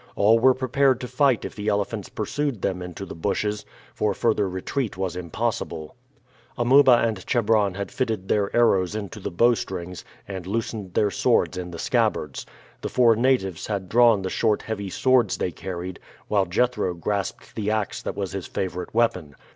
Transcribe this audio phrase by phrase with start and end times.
[0.15, 4.49] All were prepared to fight if the elephants pursued them into the bushes, for further
[4.49, 5.95] retreat was impossible.
[6.57, 11.69] Amuba and Chebron had fitted their arrows into the bowstrings and loosened their swords in
[11.69, 12.47] the scabbards.
[12.81, 17.69] The four natives had drawn the short heavy swords they carried, while Jethro grasped the
[17.69, 19.35] ax that was his favorite weapon.